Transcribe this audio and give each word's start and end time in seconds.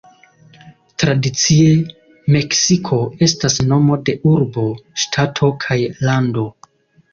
Tradicie, 1.03 1.67
"Meksiko" 2.37 2.99
estas 3.27 3.59
nomo 3.69 4.01
de 4.09 4.17
urbo, 4.33 4.67
ŝtato, 5.05 5.53
kaj 5.67 5.81
lando. 6.11 6.51